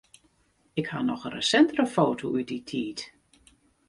Ik 0.81 0.87
haw 0.87 1.03
noch 1.05 1.25
in 1.25 1.33
resintere 1.37 1.85
foto 1.95 2.23
út 2.37 2.47
dy 2.49 2.59
tiid. 2.69 2.99